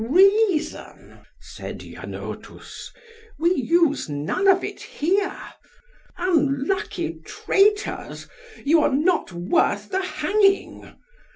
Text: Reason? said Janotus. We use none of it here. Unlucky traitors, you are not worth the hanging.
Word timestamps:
Reason? 0.03 1.19
said 1.39 1.81
Janotus. 1.81 2.89
We 3.37 3.53
use 3.53 4.09
none 4.09 4.47
of 4.47 4.63
it 4.63 4.81
here. 4.81 5.39
Unlucky 6.17 7.19
traitors, 7.23 8.27
you 8.65 8.81
are 8.81 8.91
not 8.95 9.31
worth 9.31 9.91
the 9.91 10.01
hanging. 10.01 10.95